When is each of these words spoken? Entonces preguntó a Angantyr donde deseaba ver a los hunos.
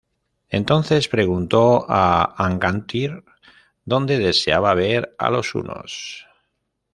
Entonces 0.49 1.07
preguntó 1.09 1.85
a 1.87 2.33
Angantyr 2.43 3.23
donde 3.85 4.17
deseaba 4.17 4.73
ver 4.73 5.15
a 5.19 5.29
los 5.29 5.53
hunos. 5.53 6.25